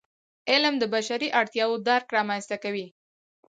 علم 0.51 0.73
د 0.79 0.83
بشري 0.93 1.27
اړتیاوو 1.39 1.81
درک 1.87 2.07
رامنځته 2.17 2.55
کوي. 2.63 2.87